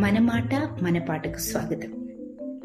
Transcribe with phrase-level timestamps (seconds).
[0.00, 2.08] మన మాట మన పాటకు స్వాగతం.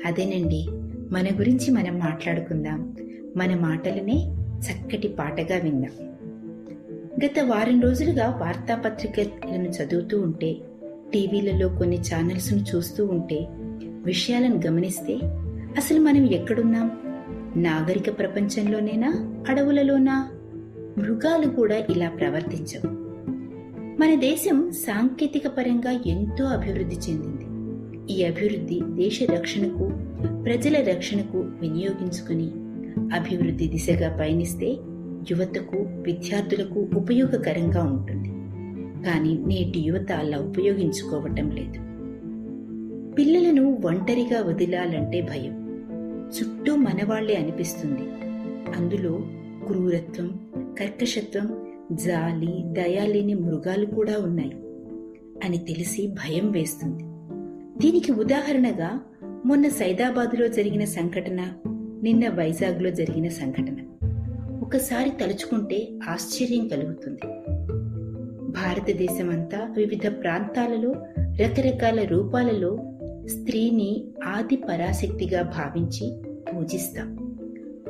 [0.06, 0.66] అదేనండి
[1.12, 2.96] మన గురించి మనం మాట్లాడుకుందాం.
[3.38, 6.10] మన మాటలనే చక్కటి పాటగా విందాం.
[7.26, 10.54] గత వారం రోజులుగా వార్తాపత్రికలను చదువుతూ ఉంటే
[11.14, 13.48] టీవీలలో కొన్ని ఛానల్స్ను చూస్తూ ఉంటే
[14.06, 15.14] విషయాలను గమనిస్తే
[15.78, 16.92] అసలు మనం ఎక్కడున్నాం?
[17.56, 19.44] నాగరిక ప్రపంచంలోనేనా?
[19.50, 20.30] అడవులలోనా?
[20.98, 23.05] మృగాలు కూడా ఇలా ప్రవర్తించవు.
[24.00, 27.46] మన దేశం సాంకేతిక పరంగా ఎంతో అభివృద్ధి చెందింది.
[28.14, 29.92] ఈ అభివృద్ధి దేశ రక్షణకు
[30.44, 32.52] ప్రజల రక్షణకు వినియోగించుకుని
[33.16, 34.72] అభివృద్ధి దిశగా పయనిస్తే
[35.32, 38.30] యువతకు విద్యార్థులకు ఉపయోగకరంగా ఉంటుంది.
[39.06, 41.80] కానీ నేటి యువత అలా ఉపయోగించుకోవటం లేదు.
[43.16, 45.54] పిల్లలను ఒంటరిగా వదిలాలంటే భయం.
[46.30, 48.10] చుట్టూ మనవాళ్ళే అనిపిస్తుంది.
[48.78, 49.22] అందులో
[49.68, 50.40] క్రూరత్వం
[50.80, 54.54] కర్కశత్వం జాలి దయాలేని మృగాలు కూడా ఉన్నాయి
[55.46, 57.04] అని తెలిసి భయం వేస్తుంది.
[57.80, 59.00] దీనికి ఉదాహరణగా
[59.46, 61.52] మొన్న సైదాబాదులో జరిగిన సంఘటన
[62.04, 63.78] నిన్న వైజాగ్లో జరిగిన సంఘటన.
[64.62, 67.28] ఒకసారి తలుచుకుంటే ఆశ్చర్యం కలుగుతుంది.
[68.52, 70.96] భారతదేశమంతా వివిధ ప్రాంతాలలో
[71.42, 72.78] రకరకాల రూపాలలో
[73.28, 76.22] స్త్రీని ఆది పరాశక్తిగా భావించి
[76.54, 77.38] పూజిస్తాం.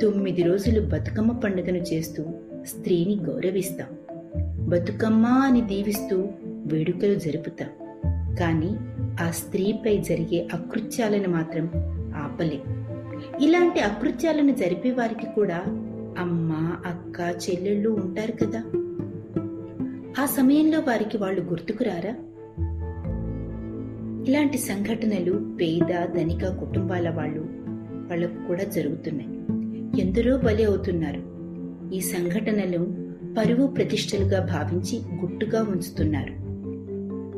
[0.02, 2.26] తొమ్మిది రోజులు బతుకమ్మ పండుగను చేస్తూ
[2.66, 3.88] స్త్రీని గౌరవిస్తాం.
[4.70, 7.70] బతుకమ్మ అని దీవిస్తూ వేడుకలు జరుపుతాం.
[8.40, 8.70] కానీ
[9.24, 11.70] ఆ స్త్రీపై జరిగే అకృత్యాలను మాత్రం
[12.16, 12.86] ఆపలేం.
[13.42, 15.64] ఇలాంటి అకృత్యాలను జరిపే వారికి కూడా
[16.18, 16.52] అమ్మ
[16.86, 18.64] అక్క చెల్లెళ్ళు ఉంటారు కదా.
[20.24, 22.16] ఆ సమయంలో వారికి వాళ్ళు గుర్తుకురారా
[24.28, 27.42] ఇలాంటి సంఘటనలు పేద ధనిక కుటుంబాల వాళ్ళు
[28.10, 29.30] వాళ్ళకు కూడా జరుగుతున్నాయి.
[30.02, 31.35] ఎందరో బలి అవుతున్నారు.
[31.94, 33.06] ఈ సంఘటనలు
[33.38, 36.34] పరువు ప్రతిష్టలుగా భావించి గుట్టుగా ఉంచుతున్నారు.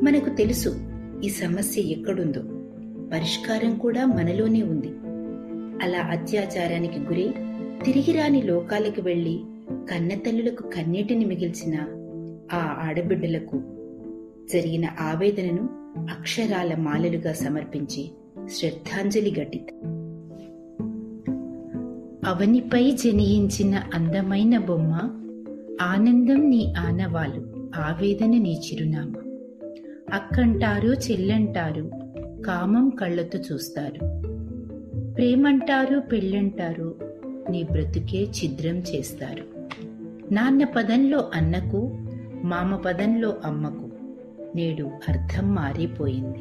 [0.06, 0.76] మనకు తెలుసు
[1.24, 2.42] ఈ సమస్య ఎక్కడుందో.
[3.14, 4.88] పరిష్కారం కూడా మనలోనే ఉంది.
[5.84, 7.34] అలా అత్యాచారానికి గురై
[7.86, 9.40] తిరిగి రాని లోకాలకు వెళ్ళి
[9.70, 11.80] కన్నతల్లులకు కన్నీటిని మిగిల్చిన
[12.54, 13.62] ఆ ఆడబిడ్డలకు
[14.54, 15.70] జరిగిన ఆవేదనను
[16.10, 18.12] అక్షరాల మాలలుగా సమర్పించి
[18.50, 19.97] శ్రద్ధాంజలి ఘటిత.
[22.28, 24.92] అవనిపై జనియించిన అందమైన బొమ్మ
[25.82, 29.22] ఆనందం నీ ఆనవాలు ఆవేదన నీ చిరునామా.
[30.14, 31.92] అక్కంటారు చెల్లంటారు
[32.46, 34.22] కామం కళ్ళతో చూస్తారు.
[35.16, 36.96] ప్రేమంటారు పెళ్ళంటారు
[37.50, 39.44] నీ బ్రతుకే ఛిద్రం చేస్తారు.
[40.34, 41.98] నాన్న పదంలో అన్నకు
[42.44, 43.90] మామ పదంలో అమ్మకు
[44.56, 46.40] నేడు అర్థం మారిపోయింది.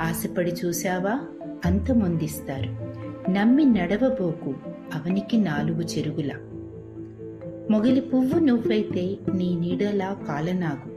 [0.00, 1.20] ఆశపడి చూశావా?
[1.64, 2.94] అంతమొందిస్తారు.
[3.30, 4.73] నమ్మి నడవబోకు.
[4.94, 6.30] అవనికి నాలుగు చెరుగుల.
[7.70, 10.94] మొగలి పువ్వు నువ్వైతే నీ నీడలా కాలనాగు.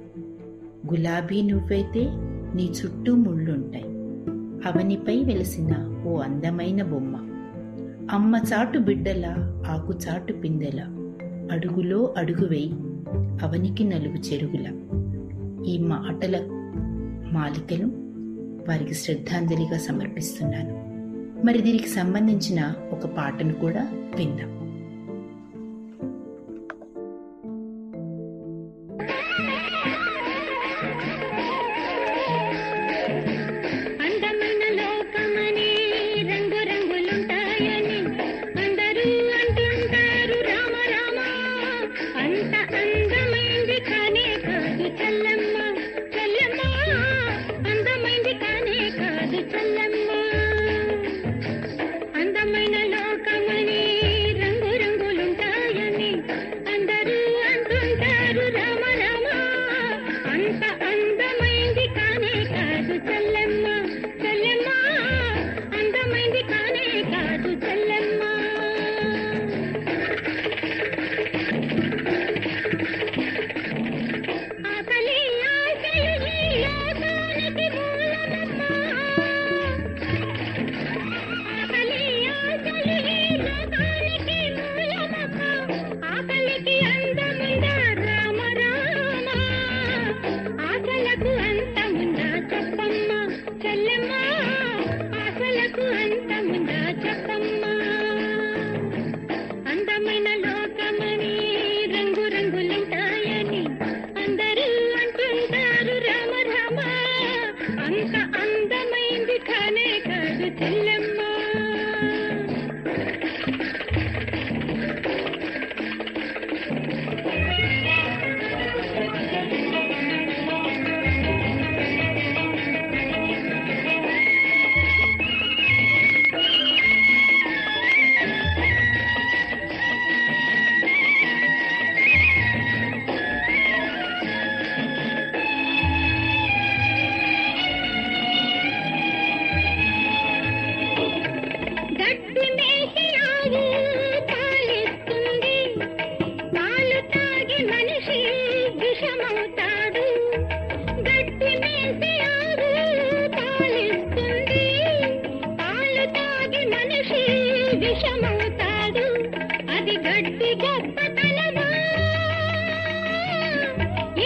[0.94, 2.08] గులాబీ నువ్వైతే
[2.56, 3.86] నీ చుట్టూ ముళ్ళుంటాయి.
[4.68, 7.16] అవనిపై వెలిసిన ఓ అందమైన బొమ్మ.
[8.12, 9.26] అమ్మ చాటు బిడ్డల
[9.68, 10.82] ఆకు చాటు పిందెల.
[11.52, 12.74] అడుగులో అడుగు వేయి
[13.46, 14.68] అవనికి నలుగు చెరుగుల.
[15.66, 16.40] ఈ మాటల
[17.32, 17.88] మాలికను
[18.70, 20.87] వారికి శ్రద్ధాంజలిగా సమర్పిస్తున్నాను.
[21.46, 23.82] మరి దీనికి సంబంధించిన ఒక పాటను కూడా
[24.16, 24.57] విందాం.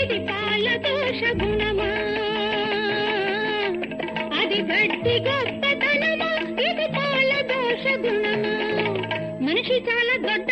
[0.01, 1.89] ఇది పాలదోష గుణమా
[4.39, 6.29] అది గట్టి గొప్పతనమా?
[6.67, 8.53] ఇది పాలదోష గుణమా
[9.45, 10.50] మనిషి చాలా దొడ్డ